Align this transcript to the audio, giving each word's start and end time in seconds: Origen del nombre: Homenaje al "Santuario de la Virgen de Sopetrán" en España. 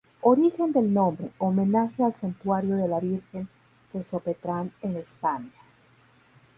Origen 0.23 0.71
del 0.71 0.91
nombre: 0.91 1.29
Homenaje 1.37 2.03
al 2.03 2.15
"Santuario 2.15 2.75
de 2.75 2.87
la 2.87 2.99
Virgen 2.99 3.47
de 3.93 4.03
Sopetrán" 4.03 4.71
en 4.81 4.97
España. 4.97 5.51